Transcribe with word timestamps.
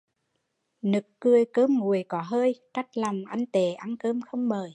Nực 0.81 1.05
cười 1.19 1.45
cơm 1.45 1.77
nguội 1.79 2.05
có 2.09 2.21
hơi, 2.25 2.61
trách 2.73 2.97
lòng 2.97 3.25
anh 3.25 3.45
tệ, 3.45 3.73
ăn 3.73 3.97
cơm 3.97 4.21
không 4.21 4.49
mời 4.49 4.69